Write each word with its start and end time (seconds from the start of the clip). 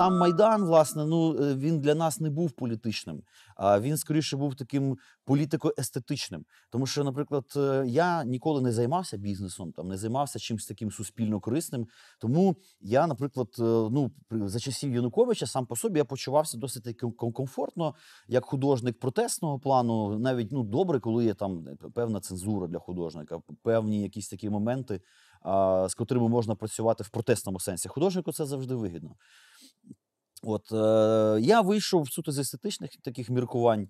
сам 0.00 0.18
Майдан, 0.18 0.64
власне, 0.64 1.06
ну 1.06 1.36
е, 1.42 1.54
він 1.54 1.80
для 1.80 1.94
нас 1.94 2.20
не 2.20 2.30
був 2.30 2.50
політичним, 2.50 3.22
а 3.56 3.80
він 3.80 3.96
скоріше 3.96 4.36
був 4.36 4.54
таким 4.54 4.98
політико-естетичним. 5.26 6.40
Тому 6.70 6.86
що, 6.86 7.04
наприклад, 7.04 7.44
е, 7.56 7.84
я 7.86 8.24
ніколи 8.24 8.60
не 8.60 8.72
займався 8.72 9.16
бізнесом, 9.16 9.72
там 9.72 9.88
не 9.88 9.96
займався 9.96 10.38
чимось 10.38 10.66
таким 10.66 10.90
суспільно 10.90 11.40
корисним. 11.40 11.86
Тому 12.18 12.56
я, 12.80 13.06
наприклад, 13.06 13.48
е, 13.58 13.62
ну 13.62 14.10
за 14.30 14.58
часів 14.58 14.94
Януковича 14.94 15.46
сам 15.46 15.66
по 15.66 15.76
собі 15.76 15.98
я 15.98 16.04
почувався 16.04 16.58
досить 16.58 17.02
комфортно, 17.34 17.94
як 18.28 18.44
художник 18.44 19.00
протестного 19.00 19.58
плану. 19.58 20.18
Навіть 20.18 20.52
ну 20.52 20.62
добре, 20.62 21.00
коли 21.00 21.24
є 21.24 21.34
там 21.34 21.66
певна 21.94 22.20
цензура 22.20 22.66
для 22.66 22.78
художника, 22.78 23.38
певні 23.62 24.02
якісь 24.02 24.28
такі 24.28 24.50
моменти, 24.50 25.00
з 25.88 25.94
котрими 25.94 26.28
можна 26.28 26.54
працювати 26.54 27.04
в 27.04 27.08
протестному 27.08 27.60
сенсі. 27.60 27.88
Художнику 27.88 28.32
це 28.32 28.46
завжди 28.46 28.74
вигідно. 28.74 29.16
От 30.42 30.72
е, 30.72 31.40
я 31.40 31.60
вийшов 31.60 32.10
суто 32.10 32.32
з 32.32 32.38
естетичних 32.38 32.90
таких 32.96 33.30
міркувань. 33.30 33.88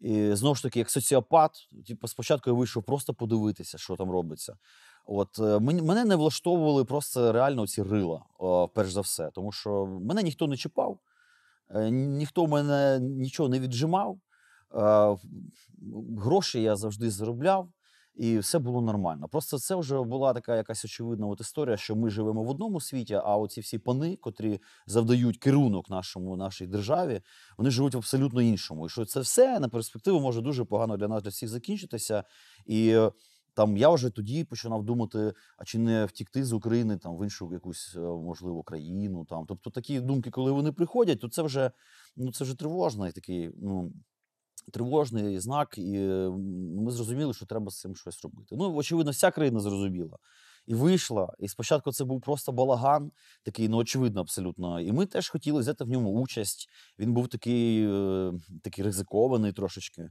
І 0.00 0.34
знову 0.34 0.54
ж 0.54 0.62
таки, 0.62 0.78
як 0.78 0.90
соціопат, 0.90 1.50
типу, 1.86 2.08
спочатку 2.08 2.50
я 2.50 2.56
вийшов 2.56 2.82
просто 2.82 3.14
подивитися, 3.14 3.78
що 3.78 3.96
там 3.96 4.10
робиться. 4.10 4.56
От 5.06 5.38
е, 5.38 5.58
мене 5.58 6.04
не 6.04 6.16
влаштовували 6.16 6.84
просто 6.84 7.32
реально 7.32 7.66
ці 7.66 7.82
рила, 7.82 8.24
о, 8.38 8.68
перш 8.68 8.92
за 8.92 9.00
все, 9.00 9.30
тому 9.34 9.52
що 9.52 9.86
мене 9.86 10.22
ніхто 10.22 10.46
не 10.46 10.56
чіпав, 10.56 10.98
е, 11.70 11.90
ніхто 11.90 12.46
мене 12.46 12.98
нічого 13.00 13.48
не 13.48 13.60
віджимав. 13.60 14.18
Гроші 16.18 16.62
я 16.62 16.76
завжди 16.76 17.10
заробляв, 17.10 17.68
і 18.20 18.38
все 18.38 18.58
було 18.58 18.80
нормально. 18.80 19.28
Просто 19.28 19.58
це 19.58 19.74
вже 19.74 20.02
була 20.02 20.32
така 20.32 20.56
якась 20.56 20.84
очевидна 20.84 21.26
от 21.26 21.40
історія, 21.40 21.76
що 21.76 21.96
ми 21.96 22.10
живемо 22.10 22.42
в 22.42 22.48
одному 22.48 22.80
світі, 22.80 23.14
а 23.14 23.36
оці 23.36 23.60
всі 23.60 23.78
пани, 23.78 24.16
котрі 24.16 24.60
завдають 24.86 25.38
керунок 25.38 25.90
нашому 25.90 26.36
нашій 26.36 26.66
державі, 26.66 27.20
вони 27.58 27.70
живуть 27.70 27.94
в 27.94 27.98
абсолютно 27.98 28.42
іншому. 28.42 28.86
І 28.86 28.88
що 28.88 29.04
це 29.04 29.20
все 29.20 29.60
на 29.60 29.68
перспективу 29.68 30.20
може 30.20 30.40
дуже 30.40 30.64
погано 30.64 30.96
для 30.96 31.08
нас 31.08 31.22
для 31.22 31.30
всіх 31.30 31.48
закінчитися. 31.48 32.24
І 32.66 32.88
е, 32.88 33.12
там 33.54 33.76
я 33.76 33.88
вже 33.88 34.10
тоді 34.10 34.44
починав 34.44 34.84
думати, 34.84 35.32
а 35.58 35.64
чи 35.64 35.78
не 35.78 36.04
втікти 36.04 36.44
з 36.44 36.52
України 36.52 36.96
там 36.96 37.16
в 37.16 37.24
іншу 37.24 37.52
якусь 37.52 37.94
е, 37.96 38.00
можливо 38.00 38.62
країну. 38.62 39.24
Там 39.24 39.44
тобто 39.48 39.70
такі 39.70 40.00
думки, 40.00 40.30
коли 40.30 40.52
вони 40.52 40.72
приходять, 40.72 41.20
то 41.20 41.28
це 41.28 41.42
вже 41.42 41.70
ну 42.16 42.32
це 42.32 42.44
вже 42.44 42.54
тривожний 42.58 43.12
такий. 43.12 43.50
Ну 43.62 43.92
тривожний 44.70 45.38
знак, 45.38 45.78
і 45.78 45.98
ми 46.80 46.90
зрозуміли, 46.90 47.34
що 47.34 47.46
треба 47.46 47.70
з 47.70 47.80
цим 47.80 47.96
щось 47.96 48.24
робити. 48.24 48.56
Ну, 48.58 48.74
очевидно, 48.74 49.12
вся 49.12 49.30
країна 49.30 49.60
зрозуміла. 49.60 50.18
І 50.66 50.74
вийшла. 50.74 51.32
І 51.38 51.48
спочатку 51.48 51.92
це 51.92 52.04
був 52.04 52.20
просто 52.20 52.52
балаган, 52.52 53.10
такий, 53.44 53.68
ну 53.68 53.76
очевидно, 53.76 54.20
абсолютно. 54.20 54.80
І 54.80 54.92
ми 54.92 55.06
теж 55.06 55.28
хотіли 55.28 55.60
взяти 55.60 55.84
в 55.84 55.88
ньому 55.88 56.10
участь. 56.20 56.68
Він 56.98 57.12
був 57.12 57.28
такий, 57.28 57.86
е, 57.86 58.32
такий 58.62 58.84
ризикований 58.84 59.52
трошечки. 59.52 60.10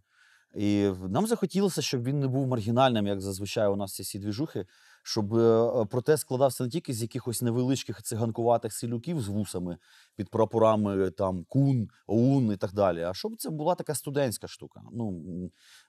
І 0.56 0.92
нам 1.10 1.28
захотілося, 1.28 1.82
щоб 1.82 2.04
він 2.04 2.20
не 2.20 2.28
був 2.28 2.48
маргінальним, 2.48 3.08
як 3.08 3.22
зазвичай 3.22 3.68
у 3.68 3.76
нас 3.76 3.94
ці 3.94 4.04
всі 4.04 4.20
двіжухи, 4.20 4.66
щоб 5.04 5.36
е, 5.36 5.86
протест 5.86 6.22
складався 6.22 6.64
не 6.64 6.70
тільки 6.70 6.94
з 6.94 7.02
якихось 7.02 7.42
невеличких 7.42 8.02
циганкуватих 8.04 8.74
селюків 8.74 9.22
з 9.22 9.28
вусами 9.28 9.78
під 10.16 10.30
прапорами 10.30 11.12
там 11.12 11.46
кун, 11.50 11.90
ОУН 12.08 12.52
і 12.52 12.58
так 12.58 12.74
далі. 12.74 13.04
А 13.04 13.14
щоб 13.14 13.36
це 13.38 13.50
була 13.50 13.76
така 13.76 13.96
студентська 13.96 14.48
штука. 14.48 14.82
Ну 14.94 15.24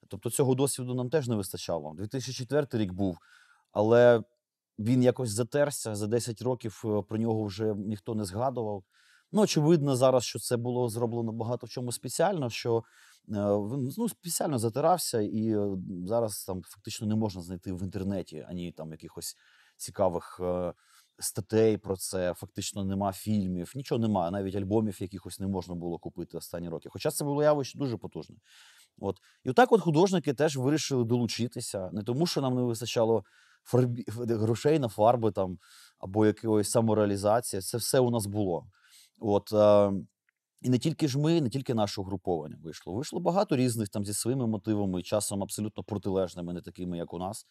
тобто 0.08 0.30
цього 0.30 0.54
досвіду 0.54 0.94
нам 0.94 1.10
теж 1.10 1.28
не 1.28 1.36
вистачало. 1.36 1.94
2004 1.96 2.66
рік 2.72 2.92
був, 2.92 3.18
але 3.72 4.22
він 4.78 5.02
якось 5.02 5.30
затерся 5.30 5.94
за 5.94 6.06
10 6.06 6.42
років. 6.42 6.82
е, 6.84 7.02
Про 7.08 7.18
нього 7.18 7.44
вже 7.44 7.74
ніхто 7.74 8.14
не 8.14 8.24
згадував. 8.24 8.84
Ну, 9.32 9.42
очевидно, 9.42 9.96
зараз, 9.96 10.24
що 10.24 10.38
це 10.38 10.56
було 10.56 10.88
зроблено 10.88 11.32
багато 11.32 11.66
в 11.66 11.70
чому 11.70 11.92
спеціально, 11.92 12.50
що 12.50 12.76
е, 12.76 12.82
він 13.28 13.92
ну, 13.98 14.08
спеціально 14.08 14.58
затирався, 14.58 15.20
і 15.20 15.48
е, 15.48 15.76
зараз 16.06 16.44
там 16.44 16.62
фактично 16.62 17.06
не 17.06 17.16
можна 17.16 17.42
знайти 17.42 17.72
в 17.72 17.82
інтернеті 17.82 18.46
ані 18.48 18.72
там 18.72 18.90
якихось 18.90 19.36
цікавих 19.76 20.40
е, 20.42 20.72
статей 21.18 21.78
про 21.78 21.96
це. 21.96 22.34
Фактично 22.34 22.84
нема 22.84 23.12
фільмів, 23.12 23.72
нічого 23.74 23.98
немає, 23.98 24.30
навіть 24.30 24.54
альбомів 24.54 25.02
якихось 25.02 25.40
не 25.40 25.46
можна 25.46 25.74
було 25.74 25.98
купити 25.98 26.36
останні 26.36 26.68
роки. 26.68 26.88
Хоча 26.92 27.10
це 27.10 27.24
було 27.24 27.42
явище 27.42 27.78
дуже 27.78 27.96
потужне. 27.96 28.36
От. 28.98 29.16
І 29.44 29.50
отак 29.50 29.72
от 29.72 29.80
художники 29.80 30.34
теж 30.34 30.56
вирішили 30.56 31.04
долучитися, 31.04 31.90
не 31.92 32.02
тому, 32.02 32.26
що 32.26 32.40
нам 32.40 32.54
не 32.54 32.62
вистачало 32.62 33.24
фарбі... 33.64 34.04
грошей 34.08 34.78
на 34.78 34.88
фарби 34.88 35.32
там, 35.32 35.58
або 35.98 36.26
якоїсь 36.26 36.70
самореалізації. 36.70 37.62
Це 37.62 37.78
все 37.78 38.00
у 38.00 38.10
нас 38.10 38.26
було. 38.26 38.66
От, 39.20 39.52
е, 39.52 39.92
і 40.62 40.70
не 40.70 40.78
тільки 40.78 41.08
ж 41.08 41.18
ми, 41.18 41.40
не 41.40 41.48
тільки 41.48 41.74
наше 41.74 42.00
угруповання 42.00 42.56
вийшло. 42.62 42.92
Вийшло 42.92 43.20
багато 43.20 43.56
різних 43.56 43.88
там 43.88 44.04
зі 44.04 44.14
своїми 44.14 44.46
мотивами, 44.46 45.02
часом 45.02 45.42
абсолютно 45.42 45.84
протилежними, 45.84 46.52
не 46.52 46.60
такими, 46.60 46.98
як 46.98 47.14
у 47.14 47.18
нас. 47.18 47.46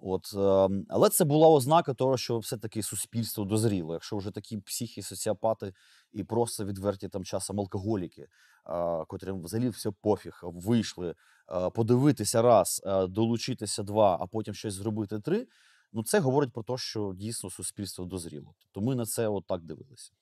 От, 0.00 0.34
е, 0.34 0.84
але 0.88 1.08
це 1.08 1.24
була 1.24 1.48
ознака 1.48 1.94
того, 1.94 2.16
що 2.16 2.38
все-таки 2.38 2.82
суспільство 2.82 3.44
дозріло. 3.44 3.92
Якщо 3.92 4.16
вже 4.16 4.30
такі 4.30 4.58
психи, 4.58 5.02
соціопати 5.02 5.72
і 6.12 6.24
просто 6.24 6.64
відверті 6.64 7.08
там 7.08 7.24
часом 7.24 7.60
алкоголіки, 7.60 8.22
е, 8.22 8.28
котрим 9.08 9.42
взагалі 9.42 9.68
все 9.68 9.90
пофіг, 9.90 10.40
вийшли 10.42 11.14
е, 11.52 11.70
подивитися 11.70 12.42
раз, 12.42 12.82
е, 12.86 13.06
долучитися 13.06 13.82
два, 13.82 14.18
а 14.20 14.26
потім 14.26 14.54
щось 14.54 14.74
зробити 14.74 15.20
три. 15.20 15.46
Ну, 15.92 16.04
це 16.04 16.20
говорить 16.20 16.52
про 16.52 16.62
те, 16.62 16.76
що 16.76 17.12
дійсно 17.16 17.50
суспільство 17.50 18.04
дозріло. 18.04 18.54
Тобто 18.58 18.80
ми 18.80 18.94
на 18.94 19.06
це 19.06 19.28
отак 19.28 19.62
дивилися. 19.62 20.12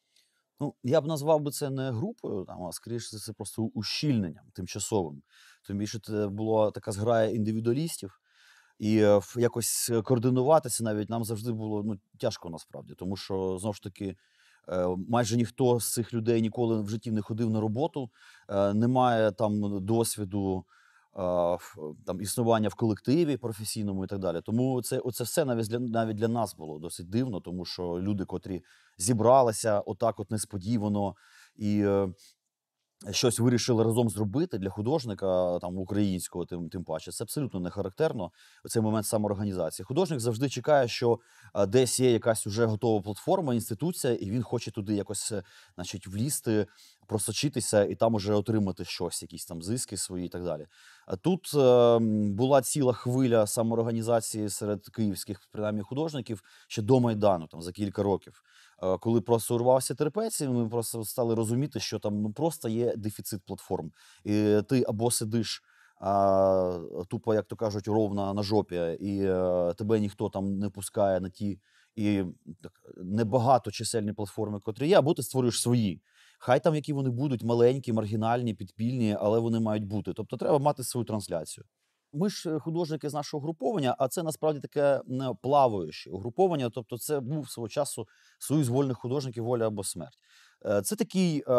Ну, 0.61 0.75
я 0.85 1.01
б 1.01 1.07
назвав 1.07 1.41
би 1.41 1.51
це 1.51 1.71
не 1.71 1.91
групою, 1.91 2.45
там, 2.45 2.63
а 2.65 2.73
скоріше 2.73 3.19
це 3.19 3.33
просто 3.33 3.63
ущільненням 3.63 4.45
тимчасовим. 4.53 5.23
Тим 5.67 5.79
більше 5.79 5.99
це 6.03 6.29
була 6.29 6.71
така 6.71 6.93
зграя 6.93 7.31
індивідуалістів, 7.31 8.21
і 8.79 8.99
е, 8.99 9.21
якось 9.37 9.91
е, 9.91 10.03
координуватися 10.03 10.85
навіть 10.85 11.11
нам 11.11 11.25
завжди 11.25 11.53
було 11.53 11.83
ну, 11.83 11.99
тяжко 12.19 12.51
насправді, 12.51 12.95
тому 12.95 13.17
що 13.17 13.59
знову 13.59 13.75
ж 13.75 13.83
таки. 13.83 14.17
е, 14.69 14.97
Майже 15.09 15.37
ніхто 15.37 15.81
з 15.81 15.93
цих 15.93 16.15
людей 16.15 16.43
ніколи 16.43 16.83
в 16.83 16.89
житті 16.89 17.11
не 17.11 17.23
ходив 17.23 17.51
на 17.51 17.61
роботу, 17.61 18.11
немає 18.75 19.33
там 19.33 19.85
досвіду 19.87 20.65
там 22.07 22.21
існування 22.21 22.69
в 22.69 22.75
колективі 22.75 23.37
професійному 23.37 24.05
і 24.05 24.07
так 24.09 24.19
далі. 24.19 24.41
Тому 24.45 24.83
це 24.83 24.99
оце 24.99 25.25
все 25.25 25.45
навіть 25.45 25.69
для 25.69 25.79
навіть 25.79 26.17
для 26.17 26.29
нас 26.29 26.57
було 26.57 26.79
досить 26.79 27.11
дивно, 27.11 27.41
тому 27.41 27.65
що 27.65 27.83
люди, 27.83 28.25
котрі 28.25 28.63
зібралися 28.99 29.81
отак, 29.81 30.21
от 30.21 30.31
несподівано 30.31 31.15
і. 31.57 31.81
е, 31.81 32.09
Щось 33.11 33.39
вирішили 33.39 33.85
разом 33.85 34.09
зробити 34.11 34.59
для 34.59 34.71
художника 34.71 35.59
там 35.59 35.79
українського, 35.79 36.47
тим 36.47 36.69
тим 36.69 36.85
паче, 36.85 37.13
це 37.13 37.25
абсолютно 37.25 37.61
не 37.61 37.71
характерно. 37.71 38.31
Цей 38.69 38.83
момент 38.83 39.07
самоорганізації. 39.07 39.87
Художник 39.87 40.21
завжди 40.21 40.49
чекає, 40.49 40.89
що 40.89 41.19
десь 41.69 42.01
є 42.01 42.13
якась 42.13 42.47
уже 42.47 42.67
готова 42.67 43.03
платформа, 43.03 43.55
інституція, 43.55 44.15
і 44.15 44.31
він 44.31 44.43
хоче 44.43 44.71
туди 44.71 44.95
якось, 44.95 45.33
е, 45.33 45.43
значить, 45.75 46.07
влізти, 46.07 46.67
просочитися 47.09 47.85
і 47.85 47.95
там 47.95 48.15
уже 48.15 48.35
отримати 48.35 48.85
щось, 48.85 49.23
якісь 49.23 49.47
там 49.47 49.63
зиски 49.63 49.97
свої 49.97 50.27
і 50.27 50.29
так 50.29 50.45
далі. 50.45 50.67
А 51.07 51.17
тут 51.17 51.51
е, 51.55 51.99
була 52.33 52.63
ціла 52.63 52.93
хвиля 52.93 53.47
самоорганізації 53.47 54.49
серед 54.49 54.89
київських 54.89 55.41
принаймні 55.53 55.83
художників 55.83 56.43
ще 56.69 56.83
до 56.83 57.01
майдану, 57.01 57.47
там 57.47 57.63
за 57.63 57.73
кілька 57.73 58.03
років. 58.03 58.43
Е, 58.83 58.99
Коли 58.99 59.21
просто 59.21 59.55
урвався 59.55 59.95
терпець, 59.95 60.41
ми 60.41 60.69
просто 60.69 61.05
стали 61.05 61.35
розуміти, 61.35 61.81
що 61.81 61.99
там 61.99 62.23
ну 62.23 62.33
просто 62.33 62.69
є 62.69 62.97
дефіцит 62.97 63.41
платформ, 63.47 63.93
і 64.25 64.61
ти 64.69 64.85
або 64.89 65.11
сидиш. 65.11 65.63
А, 66.01 66.81
тупо, 67.09 67.35
як 67.35 67.47
то 67.47 67.57
кажуть, 67.57 67.89
ровно 67.89 68.35
на 68.35 68.43
жопі, 68.43 68.97
і 69.01 69.25
е, 69.25 69.75
тебе 69.77 70.01
ніхто 70.01 70.29
там 70.29 70.59
не 70.59 70.71
пускає 70.71 71.21
на 71.21 71.29
ті 71.29 71.61
і 71.97 72.25
так, 72.63 72.73
небагато 72.97 73.71
чисельні 73.71 74.13
платформи, 74.13 74.61
котрі 74.61 74.89
є, 74.89 74.99
або 74.99 75.15
ти 75.15 75.23
створюєш 75.23 75.63
свої. 75.63 76.03
Хай 76.39 76.61
там 76.61 76.75
які 76.75 76.93
вони 76.93 77.11
будуть 77.11 77.43
маленькі, 77.43 77.93
маргінальні, 77.93 78.55
підпільні, 78.55 79.17
але 79.21 79.39
вони 79.39 79.61
мають 79.61 79.87
бути. 79.87 80.13
Тобто 80.13 80.37
треба 80.37 80.59
мати 80.59 80.85
свою 80.85 81.05
трансляцію. 81.05 81.65
Ми 82.13 82.31
ж 82.31 82.51
е, 82.51 82.59
художники 82.59 83.09
з 83.09 83.15
нашого 83.15 83.41
груповання, 83.43 83.97
а 83.99 84.09
це 84.09 84.23
насправді 84.23 84.61
таке 84.61 85.01
плаваюче 85.43 86.11
угруповання. 86.11 86.71
Тобто, 86.71 86.99
це 86.99 87.21
був 87.21 87.51
свого 87.51 87.69
часу 87.69 88.07
союз 88.39 88.69
вольних 88.69 88.99
художників 88.99 89.45
воля 89.45 89.67
або 89.67 89.85
смерть. 89.85 90.19
Е, 90.67 90.83
Це 90.83 90.97
такий 90.97 91.43
е, 91.49 91.53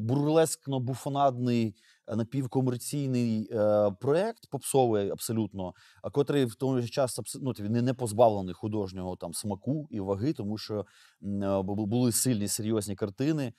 бурлескно-буфонадний 0.00 1.74
напівкомерційний 2.08 3.48
е, 3.52 3.90
проект, 4.00 4.50
попсовий 4.50 5.10
абсолютно, 5.10 5.74
а 6.02 6.10
котрий 6.10 6.44
в 6.44 6.54
тому 6.54 6.80
ж 6.80 6.88
час 6.88 7.20
ну, 7.42 7.52
не- 7.58 7.82
не 7.82 7.94
позбавлений 7.94 8.54
художнього 8.54 9.16
там 9.16 9.34
смаку 9.34 9.86
і 9.90 10.00
ваги, 10.00 10.32
тому 10.32 10.58
що 10.58 10.80
е, 10.80 10.84
бу- 11.62 11.74
бу- 11.74 11.86
були 11.86 12.12
сильні 12.12 12.48
серйозні 12.48 12.94
картини, 12.96 13.44
е, 13.44 13.52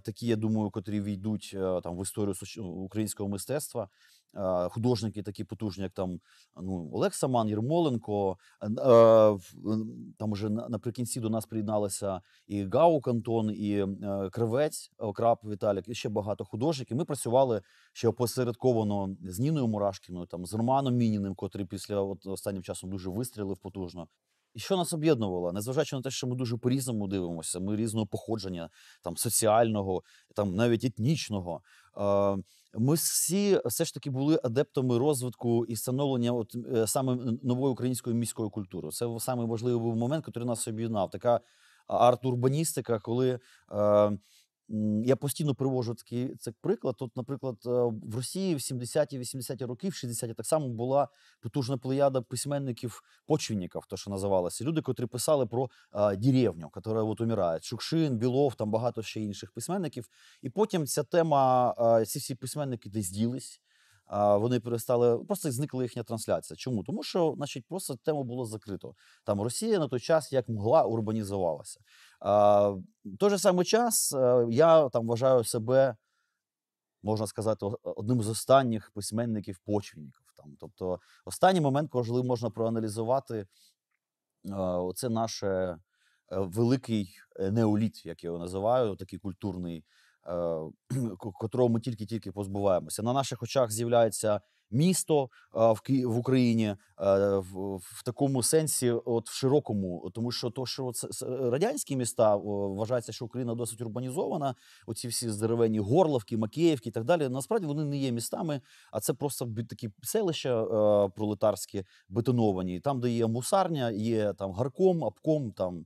такі, 0.00 0.26
я 0.26 0.36
думаю, 0.36 0.70
котрі 0.70 1.00
війдуть 1.00 1.50
е, 1.54 1.80
там 1.82 1.96
в 1.96 2.02
історію 2.02 2.34
суч- 2.34 2.58
українського 2.60 3.28
мистецтва. 3.28 3.88
Е, 4.34 4.68
художники 4.68 5.22
такі 5.22 5.44
потужні, 5.44 5.82
як 5.82 5.92
там 5.92 6.20
ну, 6.62 6.90
Олег 6.92 7.14
Саман, 7.14 7.48
Єрмоленко. 7.48 8.36
е, 8.62 8.66
е, 8.66 9.38
Там 10.18 10.32
уже 10.32 10.50
наприкінці 10.50 11.20
до 11.20 11.30
нас 11.30 11.46
приєдналися 11.46 12.20
і 12.46 12.64
Гау 12.64 13.00
Кантон, 13.00 13.50
і 13.50 13.78
е, 13.78 14.30
Кривець 14.32 14.90
Окрап 14.98 15.44
Віталік, 15.44 15.88
і 15.88 15.94
ще 15.94 16.08
багато 16.08 16.44
художників. 16.44 16.96
Ми 16.96 17.04
працювали 17.04 17.62
ще 17.92 18.08
опосередковано 18.08 19.16
з 19.24 19.38
Ніною 19.38 19.68
Мурашкіною, 19.68 20.26
там 20.26 20.46
з 20.46 20.54
Романом 20.54 20.94
Мініним, 20.94 21.34
котрий 21.34 21.66
після 21.66 22.00
от 22.00 22.26
останнім 22.26 22.62
часом 22.62 22.90
дуже 22.90 23.10
вистрілив 23.10 23.58
потужно. 23.58 24.08
І 24.54 24.58
що 24.58 24.76
нас 24.76 24.92
об'єднувало? 24.92 25.52
Незважаючи 25.52 25.96
на 25.96 26.02
те, 26.02 26.10
що 26.10 26.26
ми 26.26 26.36
дуже 26.36 26.56
по-різному 26.56 27.08
дивимося, 27.08 27.60
ми 27.60 27.76
різного 27.76 28.06
походження, 28.06 28.70
там 29.02 29.16
соціального, 29.16 30.02
там 30.34 30.54
навіть 30.54 30.84
етнічного. 30.84 31.60
Ми 32.74 32.94
всі 32.94 33.60
все 33.64 33.84
ж 33.84 33.94
таки 33.94 34.10
були 34.10 34.40
адептами 34.44 34.98
розвитку 34.98 35.64
і 35.66 35.76
становлення 35.76 36.32
от, 36.32 36.56
е, 36.74 36.86
саме 36.86 37.18
нової 37.42 37.72
української 37.72 38.16
міської 38.16 38.50
культури. 38.50 38.88
Це 38.90 39.06
саме 39.18 39.44
важливий 39.44 39.94
момент, 39.94 40.24
який 40.28 40.44
нас 40.44 40.68
об'єднав. 40.68 41.10
Така 41.10 41.40
арт-урбаністика, 41.88 43.00
коли 43.00 43.38
е, 43.72 44.18
я 45.04 45.16
постійно 45.16 45.54
привожу 45.54 45.94
такий 45.94 46.34
це 46.34 46.52
приклад. 46.60 46.96
От, 46.98 47.16
наприклад, 47.16 47.56
е, 47.66 47.70
в 48.02 48.16
Росії 48.16 48.54
в 48.54 48.58
70-ті, 48.58 49.18
80-ті 49.18 49.64
роки, 49.64 49.88
в 49.88 49.92
60-ті 49.92 50.34
так 50.34 50.46
само 50.46 50.68
була 50.68 51.08
потужна 51.40 51.78
плеяда 51.78 52.20
письменників 52.20 53.02
почвінників, 53.26 53.82
то 53.88 53.96
що 53.96 54.10
називалося. 54.10 54.64
Люди, 54.64 54.82
котрі 54.82 55.06
писали 55.06 55.46
про 55.46 55.70
а, 55.90 56.16
деревню, 56.16 56.70
яка 56.74 56.90
от 56.90 57.20
умирає. 57.20 57.60
Шукшин, 57.62 58.18
Білов, 58.18 58.54
там 58.54 58.70
багато 58.70 59.02
ще 59.02 59.20
інших 59.20 59.52
письменників. 59.52 60.08
І 60.42 60.50
потім 60.50 60.86
ця 60.86 61.02
тема, 61.02 61.74
а, 61.78 62.04
ці 62.04 62.18
всі 62.18 62.34
письменники 62.34 62.90
десь 62.90 63.10
ділись. 63.10 63.60
Вони 64.12 64.60
перестали 64.60 65.24
просто 65.24 65.52
зникла 65.52 65.82
їхня 65.82 66.02
трансляція. 66.02 66.56
Чому? 66.56 66.82
Тому 66.82 67.02
що, 67.02 67.34
значить, 67.36 67.66
просто 67.66 67.96
тему 67.96 68.24
було 68.24 68.44
закрито. 68.44 68.94
Там 69.24 69.40
Росія 69.40 69.78
на 69.78 69.88
той 69.88 70.00
час 70.00 70.32
як 70.32 70.48
могла 70.48 70.84
урбанізувалася. 70.84 71.80
В 73.04 73.16
той 73.18 73.30
же 73.30 73.38
самий 73.38 73.66
час 73.66 74.12
е, 74.12 74.46
я 74.50 74.88
там 74.88 75.06
вважаю 75.06 75.44
себе, 75.44 75.96
можна 77.02 77.26
сказати, 77.26 77.66
одним 77.82 78.22
з 78.22 78.28
останніх 78.28 78.90
письменників 78.90 79.58
почвінників. 79.58 80.32
Там, 80.36 80.56
тобто, 80.60 81.00
останній 81.24 81.60
момент, 81.60 81.90
коли 81.90 82.22
можна 82.22 82.50
проаналізувати 82.50 83.36
е, 83.38 83.46
оце 84.54 85.08
наше 85.08 85.46
е, 85.46 85.78
великий 86.30 87.08
е, 87.36 87.50
неоліт, 87.50 88.06
як 88.06 88.24
я 88.24 88.28
його 88.28 88.38
називаю, 88.38 88.96
такий 88.96 89.18
культурний, 89.18 89.84
котрого 91.18 91.68
ми 91.68 91.80
тільки-тільки 91.80 92.32
позбуваємося. 92.32 93.02
На 93.02 93.12
наших 93.12 93.42
очах 93.42 93.70
з'являється 93.70 94.40
місто 94.72 95.30
е, 95.56 95.72
в, 95.72 95.80
Ки- 95.80 96.06
Україні 96.06 96.64
е, 96.64 96.76
в, 97.38 98.02
такому 98.04 98.42
сенсі, 98.42 98.90
от 98.90 99.28
в 99.28 99.34
широкому, 99.34 100.10
тому 100.14 100.32
що 100.32 100.50
то, 100.50 100.66
що 100.66 100.92
це, 100.92 101.26
радянські 101.26 101.96
міста 101.96 102.36
вважається, 102.36 103.12
що 103.12 103.24
Україна 103.24 103.54
досить 103.54 103.80
урбанізована. 103.80 104.54
Оці 104.86 105.08
всі 105.08 105.30
здоровенні 105.30 105.78
Горловки, 105.78 106.36
Макеївки 106.36 106.88
і 106.88 106.92
так 106.92 107.04
далі. 107.04 107.28
Насправді 107.28 107.66
вони 107.66 107.84
не 107.84 107.96
є 107.96 108.12
містами, 108.12 108.60
а 108.92 109.00
це 109.00 109.14
просто 109.14 109.48
такі 109.68 109.90
селища 110.02 110.62
е, 110.62 111.08
пролетарські 111.08 111.84
бетоновані. 112.08 112.80
Там, 112.80 113.00
де 113.00 113.10
є 113.10 113.26
мусарня, 113.26 113.90
є 113.90 114.32
там 114.32 114.52
гарком, 114.52 115.02
обком. 115.02 115.52
Там 115.52 115.78
е, 115.78 115.84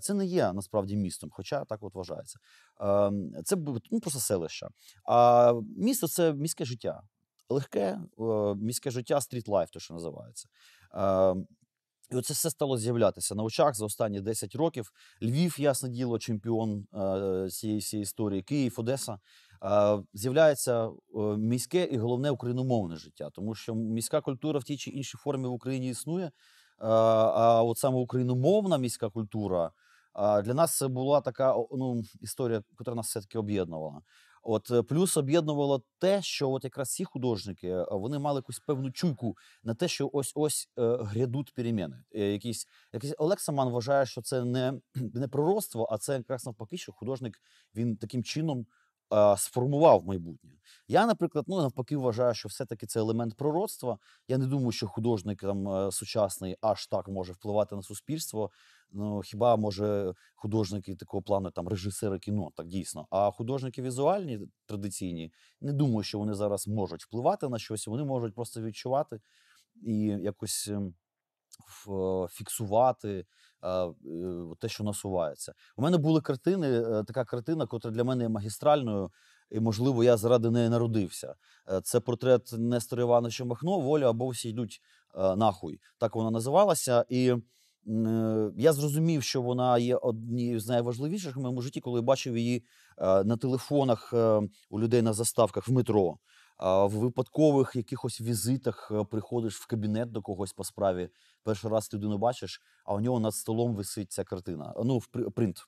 це 0.00 0.14
не 0.14 0.26
є 0.26 0.52
насправді 0.52 0.96
містом, 0.96 1.30
хоча 1.32 1.64
так 1.64 1.78
от 1.82 1.94
вважається. 1.94 2.38
Ем, 2.80 3.32
Це 3.44 3.56
ну, 3.90 4.00
просто 4.00 4.20
селище. 4.20 4.68
А 5.04 5.52
місто 5.76 6.08
це 6.08 6.32
міське 6.34 6.64
життя. 6.64 7.02
Легке 7.48 8.00
е, 8.18 8.54
міське 8.54 8.90
життя, 8.90 9.16
street 9.20 9.47
life, 9.47 9.70
то 9.72 9.80
що 9.80 9.94
називається. 9.94 10.48
Ем, 10.94 11.46
І 12.10 12.16
оце 12.16 12.34
все 12.34 12.50
стало 12.50 12.78
з'являтися 12.78 13.34
на 13.34 13.42
очах 13.42 13.74
за 13.74 13.84
останні 13.84 14.20
10 14.20 14.54
років. 14.54 14.90
Львів, 15.22 15.60
ясне 15.60 15.88
діло, 15.88 16.18
чемпіон 16.18 16.86
е, 16.94 17.48
цієї 17.50 17.78
всієї 17.78 18.02
історії, 18.02 18.42
Київ, 18.42 18.74
Одеса. 18.76 19.18
Е, 19.64 20.02
З'являється 20.14 20.86
е, 20.86 20.90
міське 21.36 21.84
і 21.84 21.98
головне 21.98 22.30
україномовне 22.30 22.96
життя, 22.96 23.30
тому 23.32 23.54
що 23.54 23.74
міська 23.74 24.20
культура 24.20 24.58
в 24.58 24.64
тій 24.64 24.76
чи 24.76 24.90
іншій 24.90 25.18
формі 25.18 25.48
в 25.48 25.52
Україні 25.52 25.88
існує. 25.88 26.30
А 26.78 27.62
от 27.62 27.78
саме 27.78 27.96
україномовна 27.96 28.78
міська 28.78 29.10
культура 29.10 29.70
для 30.14 30.54
нас 30.54 30.76
це 30.76 30.88
була 30.88 31.20
така 31.20 31.54
ну, 31.72 32.02
історія, 32.20 32.62
яка 32.78 32.94
нас 32.94 33.06
все-таки 33.06 33.38
об'єднувала. 33.38 34.00
От 34.42 34.70
е, 34.70 34.82
плюс 34.82 35.16
об'єднувало 35.16 35.82
те, 35.98 36.22
що 36.22 36.50
от 36.50 36.64
якраз 36.64 36.90
ці 36.90 37.04
художники 37.04 37.68
е, 37.68 37.86
вони 37.90 38.18
мали 38.18 38.38
якусь 38.38 38.58
певну 38.58 38.92
чуйку 38.92 39.36
на 39.64 39.74
те, 39.74 39.88
що 39.88 40.10
ось 40.12 40.32
ось 40.34 40.68
е, 40.78 40.98
грядуть 41.00 41.54
переміни. 41.54 42.02
Якісь, 42.12 42.66
якийсь 42.92 43.14
Олег 43.18 43.38
вважає, 43.48 44.06
що 44.06 44.22
це 44.22 44.44
не, 44.44 44.72
не 44.94 45.28
пророцтво, 45.28 45.88
а 45.90 45.98
це 45.98 46.14
якраз 46.14 46.46
навпаки, 46.46 46.76
що 46.76 46.92
художник 46.92 47.38
він 47.74 47.96
таким 47.96 48.24
чином 48.24 48.66
сформував 49.36 50.04
майбутнє. 50.06 50.50
Я, 50.88 51.06
наприклад, 51.06 51.44
ну 51.48 51.56
навпаки, 51.56 51.96
вважаю, 51.96 52.34
що 52.34 52.48
все-таки 52.48 52.86
це 52.86 53.00
елемент 53.00 53.34
пророцтва. 53.34 53.98
Я 54.28 54.38
не 54.38 54.46
думаю, 54.46 54.72
що 54.72 54.86
художник 54.86 55.40
там 55.40 55.68
е, 55.68 55.92
сучасний 55.92 56.56
аж 56.60 56.86
так 56.86 57.08
може 57.08 57.32
впливати 57.32 57.76
на 57.76 57.82
суспільство. 57.82 58.50
Ну 58.90 59.20
хіба 59.20 59.56
може 59.56 60.14
художники 60.34 60.96
такого 60.96 61.22
плану, 61.22 61.50
там 61.50 61.68
режисери 61.68 62.18
кіно, 62.18 62.50
так 62.54 62.66
дійсно. 62.66 63.06
А 63.10 63.30
художники 63.30 63.82
візуальні 63.82 64.40
традиційні, 64.66 65.32
не 65.60 65.72
думаю, 65.72 66.02
що 66.02 66.18
вони 66.18 66.34
зараз 66.34 66.68
можуть 66.68 67.04
впливати 67.04 67.48
на 67.48 67.58
щось. 67.58 67.86
Вони 67.86 68.04
можуть 68.04 68.34
просто 68.34 68.62
відчувати 68.62 69.20
і 69.82 69.98
якось 70.04 70.68
ем, 70.68 70.94
фіксувати 72.30 73.24
е, 73.62 73.68
е, 73.68 73.92
те, 74.60 74.68
що 74.68 74.84
насувається. 74.84 75.52
У 75.76 75.82
мене 75.82 75.96
були 75.96 76.20
картини, 76.20 76.68
е, 76.68 77.04
така 77.04 77.24
картина, 77.24 77.66
котра 77.66 77.90
для 77.90 78.04
мене 78.04 78.24
є 78.24 78.28
магістральною, 78.28 79.10
і, 79.50 79.60
можливо, 79.60 80.04
я 80.04 80.16
заради 80.16 80.50
неї 80.50 80.68
народився. 80.68 81.34
Е, 81.72 81.80
Це 81.80 82.00
портрет 82.00 82.50
Нестора 82.58 83.02
Івановича 83.02 83.44
Махно, 83.44 83.80
воля 83.80 84.10
або 84.10 84.28
всі 84.28 84.48
йдуть 84.48 84.80
е, 85.14 85.36
нахуй. 85.36 85.80
Так 85.98 86.14
вона 86.16 86.30
називалася. 86.30 87.04
І 87.08 87.34
е, 87.88 88.50
я 88.56 88.72
зрозумів, 88.72 89.22
що 89.22 89.42
вона 89.42 89.78
є 89.78 89.96
однією 89.96 90.60
з 90.60 90.68
найважливіших 90.68 91.36
в 91.36 91.40
моєму 91.40 91.62
житті, 91.62 91.80
коли 91.80 92.00
бачив 92.00 92.38
її 92.38 92.64
е, 92.98 93.24
на 93.24 93.36
телефонах 93.36 94.10
е, 94.12 94.40
у 94.70 94.80
людей 94.80 95.02
на 95.02 95.12
заставках 95.12 95.68
в 95.68 95.72
метро. 95.72 96.18
В 96.58 96.88
випадкових 96.88 97.76
якихось 97.76 98.20
візитах 98.20 98.88
е, 98.90 99.04
приходиш 99.04 99.56
в 99.56 99.66
кабінет 99.66 100.10
до 100.10 100.22
когось 100.22 100.52
по 100.52 100.64
справі. 100.64 101.08
Перший 101.42 101.70
раз 101.70 101.94
людину 101.94 102.18
бачиш, 102.18 102.62
а 102.84 102.94
у 102.94 103.00
нього 103.00 103.20
над 103.20 103.34
столом 103.34 103.74
висить 103.74 104.12
ця 104.12 104.24
картина. 104.24 104.74
Ну, 104.84 104.98
в 104.98 105.06
принт. 105.06 105.58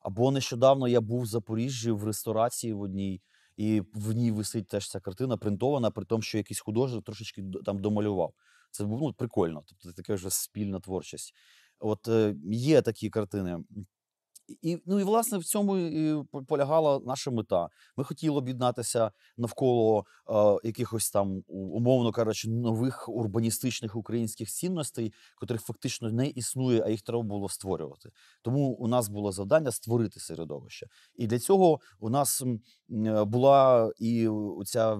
Або 0.00 0.30
нещодавно 0.30 0.88
я 0.88 1.00
був 1.00 1.20
в 1.20 1.26
Запоріжжі 1.26 1.90
в 1.90 2.04
ресторації 2.04 2.72
в 2.72 2.80
одній, 2.80 3.22
і 3.56 3.82
в 3.94 4.12
ній 4.12 4.30
висить 4.30 4.68
теж 4.68 4.90
ця 4.90 5.00
картина 5.00 5.36
принтована, 5.36 5.90
при 5.90 6.04
тому, 6.04 6.22
що 6.22 6.38
якийсь 6.38 6.60
художник 6.60 7.04
трошечки 7.04 7.44
там 7.64 7.78
домалював. 7.78 8.34
Це 8.70 8.84
ну, 8.84 9.12
прикольно. 9.12 9.62
Тобто 9.66 9.92
така 9.92 10.14
вже 10.14 10.30
спільна 10.30 10.80
творчість. 10.80 11.34
От 11.78 12.08
е, 12.08 12.36
є 12.50 12.82
такі 12.82 13.10
картини. 13.10 13.58
І, 14.62 14.78
ну 14.86 15.00
і 15.00 15.04
власне 15.04 15.38
в 15.38 15.44
цьому 15.44 15.78
і 15.78 16.24
полягала 16.48 17.00
наша 17.06 17.30
мета. 17.30 17.68
Ми 17.96 18.04
хотіли 18.04 18.38
об'єднатися 18.38 19.10
навколо 19.36 20.04
е, 20.30 20.58
якихось 20.64 21.10
там, 21.10 21.42
умовно 21.48 22.12
кажучи, 22.12 22.50
нових 22.50 23.08
урбаністичних 23.08 23.96
українських 23.96 24.48
цінностей, 24.48 25.12
котрих 25.36 25.60
фактично 25.60 26.10
не 26.12 26.28
існує, 26.28 26.82
а 26.82 26.88
їх 26.88 27.02
треба 27.02 27.22
було 27.22 27.48
створювати. 27.48 28.10
Тому 28.42 28.68
у 28.68 28.88
нас 28.88 29.08
було 29.08 29.32
завдання 29.32 29.72
створити 29.72 30.20
середовище. 30.20 30.86
І 31.16 31.26
для 31.26 31.38
цього 31.38 31.80
у 32.00 32.10
нас 32.10 32.42
е, 32.42 33.24
була 33.24 33.92
і 33.98 34.28
ця 34.64 34.98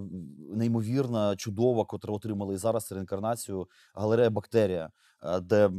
неймовірна, 0.55 1.37
чудова, 1.37 1.85
котра 1.85 2.15
отримала 2.15 2.55
і 2.55 2.57
зараз 2.57 2.93
реінкарнацію 2.93 3.67
галерея 3.95 4.31
Бактерія, 4.31 4.91
е, 5.23 5.41
де 5.41 5.71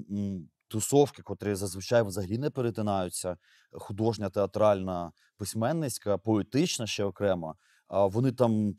тусовки, 0.73 1.21
котрі 1.21 1.55
зазвичай 1.55 2.03
взагалі 2.03 2.37
не 2.37 2.49
перетинаються, 2.49 3.37
художня, 3.71 4.29
театральна, 4.29 5.11
письменницька, 5.37 6.17
поетична 6.17 6.87
ще 6.87 7.03
окремо. 7.03 7.55
А 7.87 8.05
вони 8.05 8.31
там. 8.31 8.75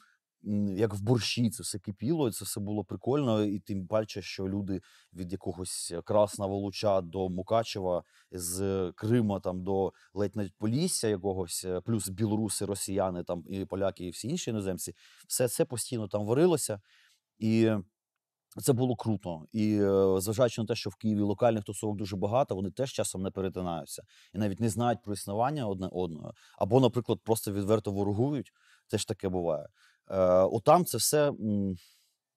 Як 0.77 0.95
в 0.95 1.01
борщі 1.01 1.51
це 1.51 1.63
все 1.63 1.79
кипіло, 1.79 2.29
і 2.29 2.33
це 2.33 2.45
все 2.45 2.61
було 2.61 2.85
прикольно, 2.85 3.45
і 3.45 3.59
тим 3.59 3.87
паче, 3.87 4.23
що 4.23 4.49
люди 4.49 4.81
від 5.13 5.33
якогось 5.33 5.95
Красного 6.05 6.57
Луча 6.57 7.01
до 7.01 7.29
Мукачева, 7.29 8.03
з 8.31 8.93
Крима 8.97 9.41
там 9.41 9.65
до 9.65 9.93
ледь 10.15 10.37
навіть 10.37 10.55
Полісся 10.59 11.09
якогось, 11.09 11.65
е, 11.65 11.81
плюс 11.81 12.09
білоруси, 12.09 12.65
росіяни 12.65 13.25
там 13.25 13.45
і 13.49 13.65
поляки, 13.65 14.07
і 14.07 14.11
всі 14.11 14.29
інші 14.29 14.51
іноземці, 14.51 14.95
все 15.29 15.49
це 15.49 15.65
постійно 15.65 16.09
там 16.09 16.27
варилося. 16.27 16.81
І 17.39 17.71
це 18.63 18.73
було 18.73 18.97
круто. 18.97 19.43
І 19.53 19.77
е, 19.83 20.21
зважаючи 20.21 20.63
на 20.63 20.67
те, 20.67 20.75
що 20.75 20.91
в 20.91 20.95
Києві 20.95 21.21
локальних 21.21 21.65
тусовок 21.65 21.97
дуже 21.97 22.17
багато, 22.17 22.55
вони 22.55 22.71
теж 22.71 22.93
часом 22.93 23.23
не 23.23 23.31
перетинаються 23.31 24.03
і 24.35 24.39
навіть 24.39 24.61
не 24.61 24.69
знають 24.69 25.03
про 25.03 25.13
існування 25.13 25.67
одне 25.67 25.89
одного, 25.93 26.35
або, 26.59 26.81
наприклад, 26.81 27.19
просто 27.25 27.53
відверто 27.53 27.93
ворогують. 27.93 28.53
Теж 28.89 29.05
таке 29.05 29.29
буває. 29.29 29.67
Е, 30.11 30.17
отам 30.29 30.85
це 30.85 30.99
все 30.99 31.29
м, 31.29 31.77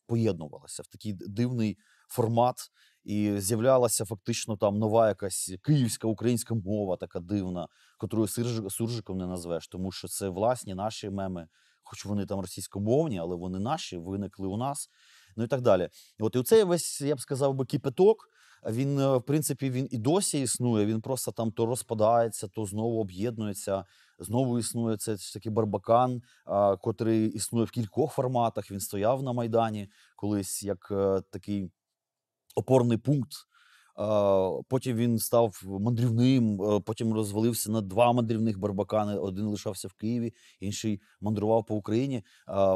поєднувалося 0.08 0.84
в 0.84 0.88
такий 0.88 1.14
дивний 1.14 1.78
формат, 2.08 2.56
і 3.04 3.40
з'являлася 3.40 4.06
фактично 4.06 4.58
там 4.58 4.80
нова 4.80 5.08
якась 5.08 5.54
київська 5.64 6.08
українська 6.08 6.56
мова, 6.56 6.98
така 6.98 7.20
дивна, 7.20 7.68
котрою 7.98 8.28
суржиком 8.70 9.18
не 9.18 9.28
назвеш, 9.28 9.68
тому 9.68 9.92
що 9.92 10.08
це 10.08 10.30
власні 10.30 10.76
наші 10.76 11.10
меми, 11.10 11.48
хоч 11.84 12.06
вони 12.06 12.26
там 12.26 12.40
російськомовні, 12.40 13.20
але 13.20 13.36
вони 13.36 13.60
наші, 13.60 13.98
виникли 13.98 14.48
у 14.48 14.58
нас. 14.58 14.90
Ну 15.38 15.44
і 15.44 15.48
так 15.48 15.62
далі. 15.62 15.90
От 16.20 16.36
і 16.36 16.40
оцей 16.40 16.64
весь, 16.64 17.02
я 17.02 17.16
б 17.16 17.22
сказав 17.22 17.54
би, 17.54 17.66
кипяток. 17.66 18.30
Він, 18.70 19.00
е, 19.00 19.18
в 19.18 19.24
принципі, 19.24 19.70
він 19.70 19.88
і 19.92 19.98
досі 19.98 20.42
існує. 20.42 20.86
Він 20.86 21.02
просто 21.02 21.32
там 21.32 21.52
то 21.52 21.66
розпадається, 21.66 22.48
то 22.48 22.66
знову 22.66 23.02
об'єднується. 23.02 23.86
Знову 24.20 24.60
існує 24.60 24.98
це 24.98 25.18
такий 25.34 25.52
барбакан, 25.52 26.22
а, 26.46 26.76
котрий 26.78 27.28
існує 27.28 27.66
в 27.66 27.72
кількох 27.72 28.14
форматах. 28.14 28.72
Він 28.72 28.80
стояв 28.80 29.24
на 29.24 29.34
Майдані 29.34 29.90
колись 30.16 30.64
як 30.64 30.92
а, 30.92 31.22
такий 31.32 31.72
опорний 32.56 32.98
пункт. 32.98 33.32
Потім 34.68 34.98
він 34.98 35.20
став 35.20 35.62
мандрівним, 35.66 36.62
е, 36.62 36.80
потім 36.80 37.14
розвалився 37.14 37.72
на 37.72 37.82
два 37.82 38.14
мандрівних 38.14 38.60
барбакани. 38.60 39.18
Один 39.18 39.46
лишався 39.46 39.88
в 39.88 39.94
Києві, 39.94 40.34
інший 40.60 41.02
мандрував 41.22 41.66
по 41.66 41.76
Україні. 41.76 42.24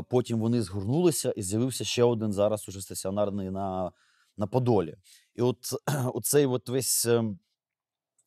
Потім 0.09 0.39
вони 0.39 0.61
згорнулися 0.61 1.31
і 1.31 1.41
з'явився 1.41 1.83
ще 1.83 2.03
один 2.03 2.33
зараз 2.33 2.69
уже 2.69 2.81
стаціонарний 2.81 3.49
на, 3.49 3.91
на 4.37 4.47
Подолі. 4.47 4.95
І 5.35 5.41
от 5.41 5.57
оцей 6.13 6.45
от 6.45 6.69
весь 6.69 7.05
ем, 7.05 7.39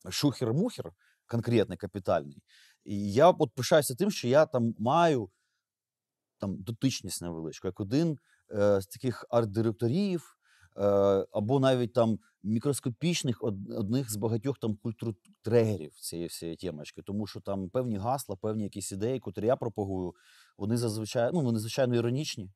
шухер-мухер, 0.05 0.91
конкретний, 1.27 1.77
капітальний. 1.77 2.43
І 2.85 3.13
я 3.13 3.29
от 3.29 3.55
пишаюся 3.55 3.95
тим, 3.95 4.11
що 4.11 4.27
я 4.27 4.45
там 4.45 4.75
маю 4.79 5.29
там 6.37 6.57
дотичність 6.57 7.21
невеличку, 7.21 7.67
як 7.67 7.79
один 7.79 8.17
е, 8.51 8.81
з 8.81 8.87
таких 8.87 9.25
арт-директорів, 9.29 10.34
або 11.31 11.59
навіть 11.59 11.93
там 11.93 12.19
мікроскопічних 12.43 13.43
одних 13.77 14.11
з 14.11 14.15
багатьох 14.15 14.57
там 14.57 14.75
культуртрегерів 14.75 15.93
цієї 15.93 16.27
всієї 16.27 16.57
темочки, 16.57 17.01
тому 17.01 17.27
що 17.27 17.39
там 17.39 17.69
певні 17.69 17.97
гасла, 17.97 18.35
певні 18.35 18.63
якісь 18.63 18.91
ідеї, 18.91 19.19
котрі 19.19 19.45
я 19.45 19.55
пропагую, 19.55 20.13
вони 20.57 20.77
зазвичай 20.77 21.29
ну 21.33 21.41
вони 21.41 21.59
звичайно 21.59 21.95
іронічні. 21.95 22.49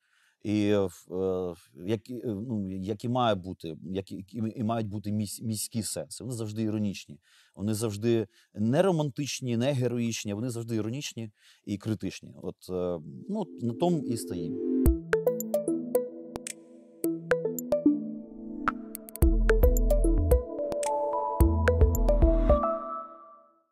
І 0.43 0.65
е, 0.65 0.89
е, 1.11 1.53
які, 1.85 2.13
е, 2.13 2.21
ну, 2.25 2.71
які 2.71 3.09
має 3.09 3.35
бути, 3.35 3.77
які, 3.83 4.15
які 4.15 4.41
і 4.55 4.63
мають 4.63 4.87
бути 4.87 5.11
місь, 5.11 5.41
міські 5.41 5.83
сенси. 5.83 6.23
Вони 6.23 6.35
завжди 6.35 6.63
іронічні. 6.63 7.19
Вони 7.55 7.73
завжди 7.73 8.27
не 8.53 8.81
романтичні, 8.81 9.57
не 9.57 9.73
героїчні, 9.73 10.33
вони 10.33 10.49
завжди 10.49 10.75
іронічні 10.75 11.31
і 11.65 11.77
критичні. 11.77 12.33
От 12.41 12.55
е, 12.69 13.03
ну, 13.29 13.45
на 13.61 13.73
тому 13.73 14.03
і 14.03 14.17
стоїть. 14.17 14.88